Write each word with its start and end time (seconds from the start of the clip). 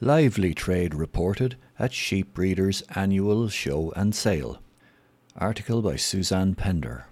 Lively 0.00 0.54
trade 0.54 0.94
reported 0.94 1.56
at 1.76 1.92
Sheep 1.92 2.32
Breeders' 2.32 2.84
annual 2.94 3.48
show 3.48 3.92
and 3.96 4.14
sale. 4.14 4.62
Article 5.36 5.82
by 5.82 5.96
Suzanne 5.96 6.54
Pender. 6.54 7.06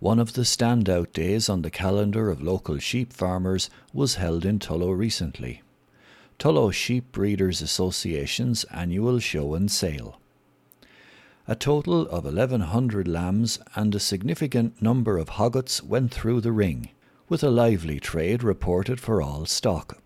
One 0.00 0.20
of 0.20 0.32
the 0.32 0.42
standout 0.42 1.12
days 1.12 1.50
on 1.50 1.60
the 1.60 1.70
calendar 1.70 2.30
of 2.30 2.40
local 2.40 2.78
sheep 2.78 3.12
farmers 3.12 3.68
was 3.92 4.14
held 4.14 4.46
in 4.46 4.58
Tullow 4.58 4.96
recently. 4.96 5.60
Tullow 6.38 6.72
Sheep 6.72 7.12
Breeders 7.12 7.60
Association's 7.60 8.64
annual 8.70 9.18
show 9.18 9.52
and 9.52 9.70
sale. 9.70 10.18
A 11.46 11.54
total 11.54 12.08
of 12.08 12.24
1,100 12.24 13.06
lambs 13.06 13.58
and 13.74 13.94
a 13.94 14.00
significant 14.00 14.80
number 14.80 15.18
of 15.18 15.28
hoggets 15.30 15.82
went 15.82 16.10
through 16.10 16.40
the 16.40 16.52
ring, 16.52 16.88
with 17.28 17.42
a 17.42 17.50
lively 17.50 18.00
trade 18.00 18.42
reported 18.42 18.98
for 18.98 19.20
all 19.20 19.44
stock. 19.44 19.98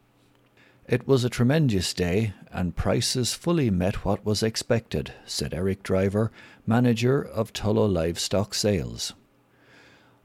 It 0.92 1.08
was 1.08 1.24
a 1.24 1.30
tremendous 1.30 1.94
day, 1.94 2.34
and 2.52 2.76
prices 2.76 3.32
fully 3.32 3.70
met 3.70 4.04
what 4.04 4.26
was 4.26 4.42
expected, 4.42 5.14
said 5.24 5.54
Eric 5.54 5.82
Driver, 5.82 6.30
manager 6.66 7.22
of 7.22 7.54
Tullow 7.54 7.90
Livestock 7.90 8.52
Sales. 8.52 9.14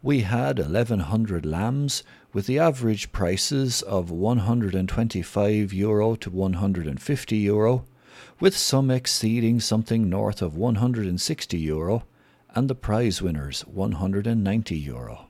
We 0.02 0.24
had 0.24 0.60
1,100 0.60 1.46
lambs, 1.46 2.04
with 2.34 2.48
the 2.48 2.60
average 2.60 3.14
prices 3.14 3.82
of 3.82 4.12
125 4.12 5.72
euro 5.72 6.16
to 6.16 6.30
150 6.30 7.38
euro, 7.38 7.86
with 8.42 8.58
some 8.58 8.92
exceeding 8.92 9.62
something 9.62 10.10
north 10.10 10.42
of 10.42 10.58
160 10.58 11.58
euro, 11.58 12.04
and 12.54 12.70
the 12.70 12.76
prize 12.76 13.22
winners 13.22 13.62
190 13.62 14.78
euro. 14.78 15.28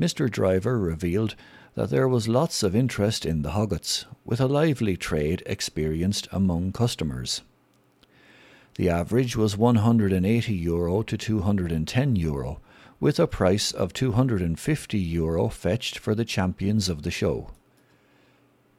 Mr. 0.00 0.30
Driver 0.30 0.78
revealed 0.78 1.34
that 1.76 1.90
there 1.90 2.08
was 2.08 2.26
lots 2.26 2.62
of 2.62 2.74
interest 2.74 3.26
in 3.26 3.42
the 3.42 3.50
hoggets, 3.50 4.06
with 4.24 4.40
a 4.40 4.46
lively 4.46 4.96
trade 4.96 5.42
experienced 5.44 6.26
among 6.32 6.72
customers. 6.72 7.42
The 8.76 8.88
average 8.88 9.36
was 9.36 9.58
180 9.58 10.54
euro 10.54 11.02
to 11.02 11.16
210 11.18 12.16
euro, 12.16 12.60
with 12.98 13.20
a 13.20 13.26
price 13.26 13.72
of 13.72 13.92
250 13.92 14.98
euro 14.98 15.48
fetched 15.48 15.98
for 15.98 16.14
the 16.14 16.24
champions 16.24 16.88
of 16.88 17.02
the 17.02 17.10
show. 17.10 17.50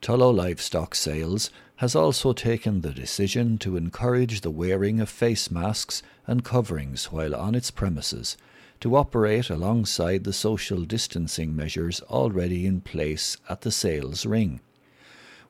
Tullow 0.02 0.36
Livestock 0.36 0.96
Sales 0.96 1.52
has 1.78 1.96
also 1.96 2.34
taken 2.34 2.82
the 2.82 2.92
decision 2.92 3.60
to 3.60 3.78
encourage 3.78 4.42
the 4.42 4.50
wearing 4.50 5.00
of 5.00 5.10
face 5.10 5.52
masks 5.52 6.02
and 6.26 6.44
coverings 6.44 7.12
while 7.12 7.36
on 7.36 7.54
its 7.54 7.70
premises 7.70 8.38
to 8.82 8.96
operate 8.96 9.50
alongside 9.50 10.24
the 10.24 10.34
social 10.34 10.84
distancing 10.84 11.56
measures 11.56 12.02
already 12.04 12.66
in 12.66 12.82
place 12.82 13.38
at 13.50 13.62
the 13.62 13.72
sales 13.72 14.26
ring. 14.26 14.60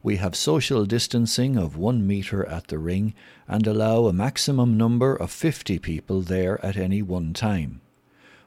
We 0.03 0.17
have 0.17 0.35
social 0.35 0.85
distancing 0.85 1.57
of 1.57 1.75
one 1.75 2.05
metre 2.07 2.45
at 2.45 2.67
the 2.67 2.77
ring 2.77 3.13
and 3.47 3.65
allow 3.67 4.05
a 4.05 4.13
maximum 4.13 4.77
number 4.77 5.15
of 5.15 5.31
50 5.31 5.79
people 5.79 6.21
there 6.21 6.63
at 6.65 6.77
any 6.77 7.01
one 7.01 7.33
time. 7.33 7.81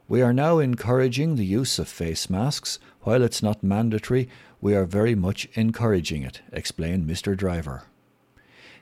We 0.08 0.22
are 0.22 0.32
now 0.32 0.58
encouraging 0.58 1.36
the 1.36 1.44
use 1.44 1.78
of 1.78 1.86
face 1.86 2.30
masks. 2.30 2.78
While 3.02 3.22
it's 3.22 3.42
not 3.42 3.62
mandatory, 3.62 4.28
we 4.60 4.74
are 4.74 4.84
very 4.84 5.14
much 5.14 5.48
encouraging 5.54 6.22
it, 6.22 6.40
explained 6.52 7.08
Mr. 7.08 7.36
Driver. 7.36 7.84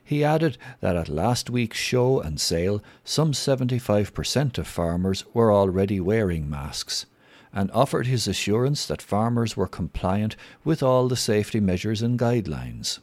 He 0.09 0.25
added 0.25 0.57
that 0.81 0.97
at 0.97 1.11
last 1.11 1.51
week's 1.51 1.77
show 1.77 2.19
and 2.19 2.41
sale, 2.41 2.83
some 3.05 3.33
75% 3.33 4.57
of 4.57 4.67
farmers 4.67 5.27
were 5.35 5.53
already 5.53 6.01
wearing 6.01 6.49
masks, 6.49 7.05
and 7.53 7.71
offered 7.73 8.07
his 8.07 8.27
assurance 8.27 8.87
that 8.87 9.03
farmers 9.03 9.55
were 9.55 9.67
compliant 9.67 10.35
with 10.65 10.83
all 10.83 11.09
the 11.09 11.17
safety 11.17 11.61
measures 11.61 12.01
and 12.01 12.19
guidelines. 12.19 13.01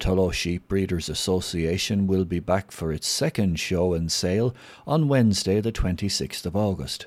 Tullow 0.00 0.32
Sheep 0.32 0.66
Breeders 0.66 1.10
Association 1.10 2.06
will 2.06 2.24
be 2.24 2.40
back 2.40 2.72
for 2.72 2.90
its 2.90 3.06
second 3.06 3.60
show 3.60 3.92
and 3.92 4.10
sale 4.10 4.54
on 4.86 5.08
Wednesday, 5.08 5.60
the 5.60 5.72
26th 5.72 6.46
of 6.46 6.56
August, 6.56 7.04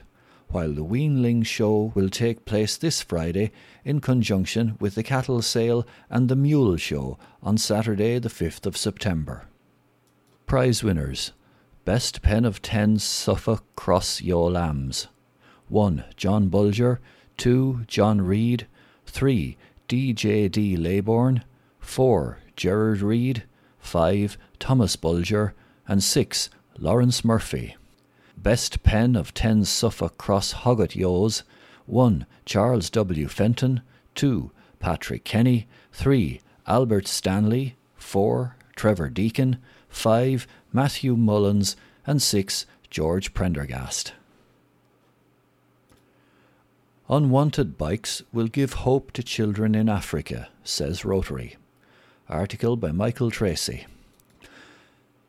while 0.49 0.73
the 0.73 0.85
Weanling 0.85 1.45
Show 1.45 1.91
will 1.95 2.09
take 2.09 2.45
place 2.45 2.77
this 2.77 3.01
Friday 3.01 3.51
in 3.83 3.99
conjunction 3.99 4.77
with 4.79 4.95
the 4.95 5.03
Cattle 5.03 5.41
Sale 5.41 5.85
and 6.09 6.29
the 6.29 6.35
Mule 6.35 6.77
Show 6.77 7.17
on 7.43 7.57
Saturday, 7.57 8.19
the 8.19 8.29
5th 8.29 8.65
of 8.65 8.77
September. 8.77 9.47
Prize 10.45 10.83
winners 10.83 11.31
Best 11.83 12.21
Pen 12.21 12.45
of 12.45 12.61
10 12.61 12.99
Suffolk 12.99 13.63
Cross 13.75 14.21
Ewe 14.21 14.49
Lambs 14.49 15.07
1. 15.67 16.03
John 16.15 16.49
Bulger 16.49 16.99
2. 17.37 17.85
John 17.87 18.21
Reed 18.21 18.67
3. 19.05 19.57
D.J.D. 19.87 20.77
Laybourne 20.77 21.43
4. 21.79 22.39
Gerard 22.55 23.01
Reed, 23.01 23.43
5. 23.79 24.37
Thomas 24.59 24.95
Bulger, 24.95 25.53
and 25.87 26.03
6. 26.03 26.49
Lawrence 26.77 27.23
Murphy. 27.23 27.75
Best 28.45 28.83
pen 28.83 29.15
of 29.15 29.33
10 29.33 29.65
Suffolk 29.65 30.19
Cross 30.19 30.53
Hogget 30.53 30.95
Ewes 30.95 31.41
1. 31.87 32.27
Charles 32.45 32.91
W. 32.91 33.27
Fenton, 33.27 33.81
2. 34.13 34.51
Patrick 34.77 35.23
Kenny, 35.23 35.67
3. 35.93 36.39
Albert 36.67 37.07
Stanley, 37.07 37.75
4. 37.95 38.55
Trevor 38.75 39.09
Deacon, 39.09 39.57
5. 39.89 40.45
Matthew 40.71 41.15
Mullins, 41.15 41.75
and 42.05 42.21
6. 42.21 42.67
George 42.91 43.33
Prendergast. 43.33 44.13
Unwanted 47.09 47.79
bikes 47.79 48.21
will 48.31 48.47
give 48.47 48.73
hope 48.73 49.11
to 49.13 49.23
children 49.23 49.73
in 49.73 49.89
Africa, 49.89 50.49
says 50.63 51.03
Rotary. 51.03 51.55
Article 52.29 52.77
by 52.77 52.91
Michael 52.91 53.31
Tracy. 53.31 53.87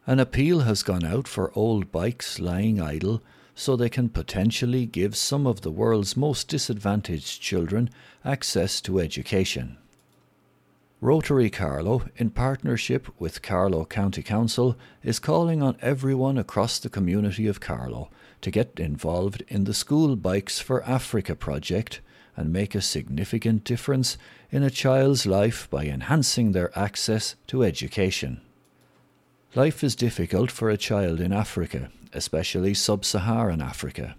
An 0.09 0.21
appeal 0.21 0.61
has 0.61 0.85
gone 0.85 1.05
out 1.05 1.27
for 1.27 1.51
old 1.57 1.91
bikes 1.91 2.39
lying 2.39 2.81
idle 2.81 3.23
so 3.57 3.75
they 3.75 3.89
can 3.89 4.09
potentially 4.09 4.87
give 4.87 5.17
some 5.17 5.49
of 5.49 5.63
the 5.63 5.71
world's 5.71 6.17
most 6.17 6.47
disadvantaged 6.47 7.43
children 7.43 7.91
access 8.25 8.81
to 8.83 9.01
education. 9.01 9.79
Rotary 11.01 11.51
Carlow, 11.51 12.05
in 12.17 12.31
partnership 12.31 13.09
with 13.19 13.43
Carlow 13.43 13.85
County 13.85 14.23
Council, 14.23 14.77
is 15.03 15.19
calling 15.19 15.61
on 15.61 15.77
everyone 15.83 16.39
across 16.39 16.79
the 16.79 16.89
community 16.89 17.49
of 17.49 17.61
Carlow 17.61 18.09
to 18.43 18.51
get 18.53 18.79
involved 18.79 19.43
in 19.49 19.65
the 19.65 19.75
School 19.75 20.15
Bikes 20.15 20.61
for 20.61 20.85
Africa 20.85 21.35
project 21.35 22.01
and 22.37 22.53
make 22.53 22.77
a 22.77 22.81
significant 22.81 23.65
difference 23.65 24.19
in 24.53 24.63
a 24.63 24.71
child's 24.71 25.27
life 25.27 25.69
by 25.69 25.87
enhancing 25.87 26.53
their 26.53 26.77
access 26.79 27.35
to 27.49 27.65
education. 27.65 28.41
Life 29.55 29.83
is 29.83 29.95
difficult 29.95 30.51
for 30.51 30.69
a 30.69 30.77
child 30.77 31.21
in 31.21 31.33
Africa, 31.33 31.91
especially 32.13 32.75
sub 32.75 33.05
Saharan 33.05 33.63
Africa. 33.63 34.17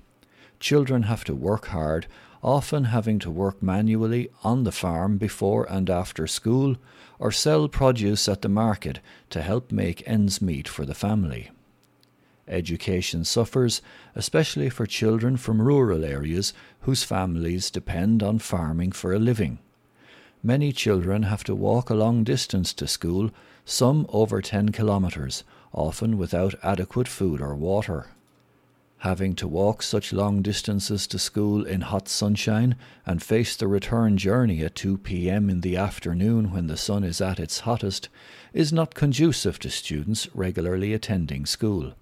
Children 0.60 1.04
have 1.04 1.24
to 1.26 1.36
work 1.36 1.68
hard, 1.68 2.08
often 2.42 2.86
having 2.86 3.20
to 3.20 3.30
work 3.30 3.62
manually 3.62 4.30
on 4.44 4.64
the 4.64 4.72
farm 4.72 5.18
before 5.18 5.66
and 5.70 5.90
after 5.90 6.26
school, 6.26 6.78
or 7.20 7.32
sell 7.32 7.68
produce 7.68 8.28
at 8.28 8.42
the 8.42 8.50
market 8.50 9.00
to 9.30 9.42
help 9.42 9.72
make 9.72 10.08
ends 10.08 10.42
meet 10.42 10.68
for 10.68 10.86
the 10.86 10.96
family. 10.96 11.52
Education 12.48 13.24
suffers, 13.24 13.82
especially 14.16 14.70
for 14.70 14.86
children 14.86 15.38
from 15.38 15.62
rural 15.62 16.06
areas 16.06 16.54
whose 16.82 17.04
families 17.04 17.70
depend 17.70 18.24
on 18.24 18.40
farming 18.40 18.92
for 18.92 19.14
a 19.14 19.20
living. 19.20 19.60
Many 20.42 20.72
children 20.72 21.24
have 21.24 21.44
to 21.44 21.56
walk 21.56 21.90
a 21.90 21.96
long 21.96 22.24
distance 22.24 22.74
to 22.74 22.88
school, 22.88 23.32
some 23.70 24.06
over 24.08 24.42
10 24.42 24.72
kilometres, 24.72 25.44
often 25.74 26.18
without 26.18 26.56
adequate 26.64 27.08
food 27.08 27.42
or 27.42 27.54
water. 27.54 28.08
Having 29.00 29.36
to 29.36 29.48
walk 29.48 29.84
such 29.84 30.14
long 30.14 30.42
distances 30.42 31.06
to 31.08 31.20
school 31.20 31.66
in 31.66 31.82
hot 31.82 32.08
sunshine 32.08 32.78
and 33.06 33.22
face 33.22 33.58
the 33.58 33.68
return 33.68 34.16
journey 34.16 34.62
at 34.62 34.74
2 34.74 35.00
p.m. 35.00 35.50
in 35.50 35.60
the 35.62 35.76
afternoon 35.76 36.50
when 36.52 36.68
the 36.68 36.78
sun 36.78 37.04
is 37.04 37.20
at 37.20 37.42
its 37.42 37.60
hottest 37.60 38.08
is 38.54 38.72
not 38.72 38.96
conducive 38.96 39.60
to 39.60 39.70
students 39.70 40.34
regularly 40.34 40.94
attending 40.94 41.46
school. 41.46 41.94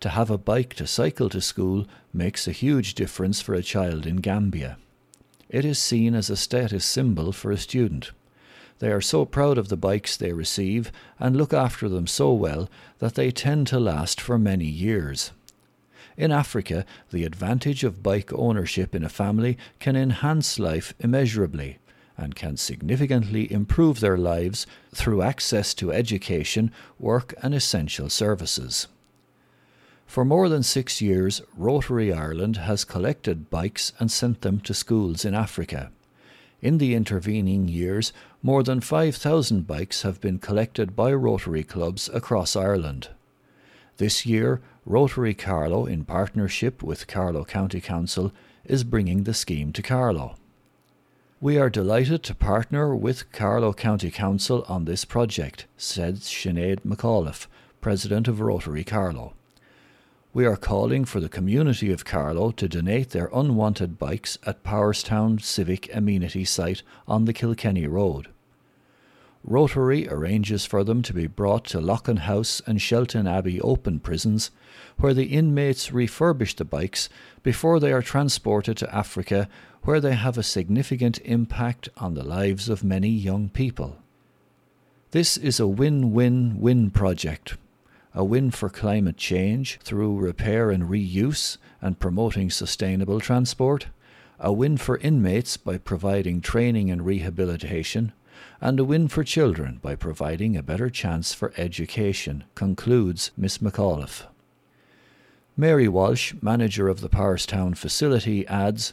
To 0.00 0.08
have 0.08 0.30
a 0.30 0.36
bike 0.36 0.74
to 0.74 0.86
cycle 0.88 1.28
to 1.28 1.40
school 1.40 1.86
makes 2.12 2.48
a 2.48 2.52
huge 2.52 2.94
difference 2.94 3.40
for 3.40 3.54
a 3.54 3.62
child 3.62 4.04
in 4.04 4.16
Gambia. 4.16 4.78
It 5.48 5.64
is 5.64 5.78
seen 5.78 6.16
as 6.16 6.28
a 6.28 6.36
status 6.36 6.84
symbol 6.84 7.30
for 7.30 7.52
a 7.52 7.56
student. 7.56 8.10
They 8.82 8.90
are 8.90 9.00
so 9.00 9.24
proud 9.24 9.58
of 9.58 9.68
the 9.68 9.76
bikes 9.76 10.16
they 10.16 10.32
receive 10.32 10.90
and 11.20 11.36
look 11.36 11.54
after 11.54 11.88
them 11.88 12.08
so 12.08 12.32
well 12.32 12.68
that 12.98 13.14
they 13.14 13.30
tend 13.30 13.68
to 13.68 13.78
last 13.78 14.20
for 14.20 14.40
many 14.40 14.64
years. 14.64 15.30
In 16.16 16.32
Africa, 16.32 16.84
the 17.12 17.22
advantage 17.22 17.84
of 17.84 18.02
bike 18.02 18.32
ownership 18.32 18.92
in 18.92 19.04
a 19.04 19.08
family 19.08 19.56
can 19.78 19.94
enhance 19.94 20.58
life 20.58 20.94
immeasurably 20.98 21.78
and 22.16 22.34
can 22.34 22.56
significantly 22.56 23.52
improve 23.52 24.00
their 24.00 24.18
lives 24.18 24.66
through 24.92 25.22
access 25.22 25.74
to 25.74 25.92
education, 25.92 26.72
work, 26.98 27.34
and 27.40 27.54
essential 27.54 28.10
services. 28.10 28.88
For 30.06 30.24
more 30.24 30.48
than 30.48 30.64
six 30.64 31.00
years, 31.00 31.40
Rotary 31.56 32.12
Ireland 32.12 32.56
has 32.56 32.84
collected 32.84 33.48
bikes 33.48 33.92
and 34.00 34.10
sent 34.10 34.40
them 34.40 34.58
to 34.62 34.74
schools 34.74 35.24
in 35.24 35.36
Africa. 35.36 35.92
In 36.62 36.78
the 36.78 36.94
intervening 36.94 37.66
years, 37.66 38.12
more 38.40 38.62
than 38.62 38.80
5,000 38.80 39.66
bikes 39.66 40.02
have 40.02 40.20
been 40.20 40.38
collected 40.38 40.94
by 40.94 41.12
Rotary 41.12 41.64
clubs 41.64 42.08
across 42.14 42.54
Ireland. 42.54 43.08
This 43.96 44.24
year, 44.24 44.60
Rotary 44.86 45.34
Carlow, 45.34 45.86
in 45.86 46.04
partnership 46.04 46.80
with 46.80 47.08
Carlow 47.08 47.44
County 47.44 47.80
Council, 47.80 48.32
is 48.64 48.84
bringing 48.84 49.24
the 49.24 49.34
scheme 49.34 49.72
to 49.72 49.82
Carlow. 49.82 50.36
We 51.40 51.58
are 51.58 51.68
delighted 51.68 52.22
to 52.22 52.34
partner 52.36 52.94
with 52.94 53.32
Carlow 53.32 53.72
County 53.72 54.12
Council 54.12 54.64
on 54.68 54.84
this 54.84 55.04
project, 55.04 55.66
said 55.76 56.18
Sinead 56.18 56.82
McAuliffe, 56.86 57.48
President 57.80 58.28
of 58.28 58.40
Rotary 58.40 58.84
Carlow. 58.84 59.34
We 60.34 60.46
are 60.46 60.56
calling 60.56 61.04
for 61.04 61.20
the 61.20 61.28
community 61.28 61.92
of 61.92 62.06
Carlow 62.06 62.52
to 62.52 62.66
donate 62.66 63.10
their 63.10 63.28
unwanted 63.34 63.98
bikes 63.98 64.38
at 64.46 64.62
Powerstown 64.64 65.42
Civic 65.42 65.94
Amenity 65.94 66.42
Site 66.46 66.82
on 67.06 67.26
the 67.26 67.34
Kilkenny 67.34 67.86
Road. 67.86 68.28
Rotary 69.44 70.08
arranges 70.08 70.64
for 70.64 70.84
them 70.84 71.02
to 71.02 71.12
be 71.12 71.26
brought 71.26 71.66
to 71.66 71.80
Loughan 71.80 72.20
House 72.20 72.62
and 72.66 72.80
Shelton 72.80 73.26
Abbey 73.26 73.60
open 73.60 74.00
prisons, 74.00 74.50
where 74.96 75.12
the 75.12 75.26
inmates 75.26 75.90
refurbish 75.90 76.56
the 76.56 76.64
bikes 76.64 77.10
before 77.42 77.78
they 77.78 77.92
are 77.92 78.00
transported 78.00 78.78
to 78.78 78.94
Africa, 78.94 79.50
where 79.82 80.00
they 80.00 80.14
have 80.14 80.38
a 80.38 80.42
significant 80.42 81.18
impact 81.26 81.90
on 81.98 82.14
the 82.14 82.24
lives 82.24 82.70
of 82.70 82.82
many 82.82 83.10
young 83.10 83.50
people. 83.50 83.98
This 85.10 85.36
is 85.36 85.60
a 85.60 85.66
win 85.66 86.14
win 86.14 86.58
win 86.58 86.90
project. 86.90 87.58
A 88.14 88.24
win 88.24 88.50
for 88.50 88.68
climate 88.68 89.16
change 89.16 89.78
through 89.82 90.18
repair 90.18 90.70
and 90.70 90.84
reuse 90.84 91.56
and 91.80 91.98
promoting 91.98 92.50
sustainable 92.50 93.20
transport. 93.20 93.86
A 94.38 94.52
win 94.52 94.76
for 94.76 94.98
inmates 94.98 95.56
by 95.56 95.78
providing 95.78 96.40
training 96.40 96.90
and 96.90 97.06
rehabilitation 97.06 98.12
and 98.60 98.78
a 98.78 98.84
win 98.84 99.08
for 99.08 99.24
children 99.24 99.78
by 99.82 99.94
providing 99.94 100.56
a 100.56 100.62
better 100.62 100.88
chance 100.88 101.34
for 101.34 101.52
education, 101.56 102.44
concludes 102.54 103.32
Miss 103.36 103.58
McAuliffe. 103.58 104.26
Mary 105.56 105.88
Walsh, 105.88 106.34
manager 106.40 106.88
of 106.88 107.00
the 107.00 107.08
Powerstown 107.08 107.76
facility, 107.76 108.46
adds 108.46 108.92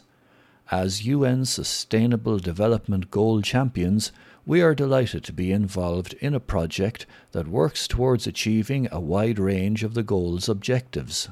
As 0.70 1.06
UN 1.06 1.44
Sustainable 1.44 2.38
Development 2.38 3.10
Goal 3.10 3.42
champions, 3.42 4.12
we 4.46 4.62
are 4.62 4.74
delighted 4.74 5.22
to 5.24 5.32
be 5.32 5.52
involved 5.52 6.14
in 6.14 6.34
a 6.34 6.40
project 6.40 7.06
that 7.32 7.46
works 7.46 7.86
towards 7.86 8.26
achieving 8.26 8.88
a 8.90 9.00
wide 9.00 9.38
range 9.38 9.82
of 9.84 9.94
the 9.94 10.02
goal's 10.02 10.48
objectives. 10.48 11.28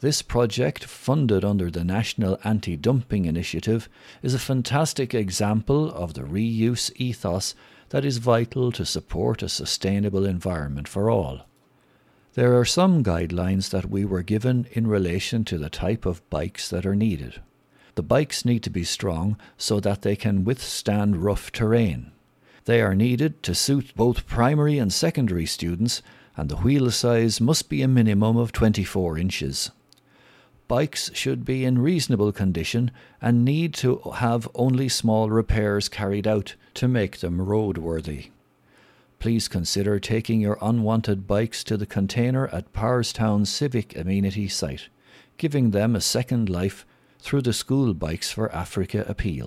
This 0.00 0.22
project, 0.22 0.84
funded 0.84 1.44
under 1.44 1.70
the 1.70 1.82
National 1.82 2.38
Anti 2.44 2.76
Dumping 2.76 3.24
Initiative, 3.24 3.88
is 4.22 4.32
a 4.32 4.38
fantastic 4.38 5.12
example 5.12 5.90
of 5.90 6.14
the 6.14 6.22
reuse 6.22 6.92
ethos 6.94 7.56
that 7.88 8.04
is 8.04 8.18
vital 8.18 8.70
to 8.72 8.86
support 8.86 9.42
a 9.42 9.48
sustainable 9.48 10.24
environment 10.24 10.86
for 10.86 11.10
all. 11.10 11.46
There 12.34 12.56
are 12.56 12.64
some 12.64 13.02
guidelines 13.02 13.70
that 13.70 13.90
we 13.90 14.04
were 14.04 14.22
given 14.22 14.68
in 14.70 14.86
relation 14.86 15.44
to 15.46 15.58
the 15.58 15.70
type 15.70 16.06
of 16.06 16.28
bikes 16.30 16.68
that 16.68 16.86
are 16.86 16.94
needed. 16.94 17.40
The 17.96 18.02
bikes 18.04 18.44
need 18.44 18.62
to 18.62 18.70
be 18.70 18.84
strong 18.84 19.36
so 19.56 19.80
that 19.80 20.02
they 20.02 20.14
can 20.14 20.44
withstand 20.44 21.24
rough 21.24 21.50
terrain. 21.50 22.12
They 22.64 22.80
are 22.82 22.94
needed 22.94 23.42
to 23.44 23.54
suit 23.54 23.92
both 23.96 24.26
primary 24.26 24.78
and 24.78 24.92
secondary 24.92 25.46
students, 25.46 26.02
and 26.36 26.48
the 26.48 26.56
wheel 26.56 26.90
size 26.90 27.40
must 27.40 27.68
be 27.68 27.82
a 27.82 27.88
minimum 27.88 28.36
of 28.36 28.52
24 28.52 29.18
inches 29.18 29.70
bikes 30.68 31.10
should 31.14 31.44
be 31.44 31.64
in 31.64 31.78
reasonable 31.78 32.30
condition 32.30 32.90
and 33.20 33.44
need 33.44 33.72
to 33.72 33.96
have 34.16 34.46
only 34.54 34.88
small 34.88 35.30
repairs 35.30 35.88
carried 35.88 36.28
out 36.28 36.54
to 36.74 36.86
make 36.86 37.18
them 37.18 37.38
roadworthy. 37.38 38.28
Please 39.18 39.48
consider 39.48 39.98
taking 39.98 40.40
your 40.40 40.58
unwanted 40.62 41.26
bikes 41.26 41.64
to 41.64 41.76
the 41.76 41.86
container 41.86 42.46
at 42.48 42.72
Powerstown 42.72 43.46
Civic 43.46 43.96
Amenity 43.96 44.46
Site, 44.46 44.88
giving 45.38 45.72
them 45.72 45.96
a 45.96 46.00
second 46.00 46.48
life 46.48 46.86
through 47.18 47.42
the 47.42 47.52
School 47.52 47.94
Bikes 47.94 48.30
for 48.30 48.54
Africa 48.54 49.04
appeal. 49.08 49.46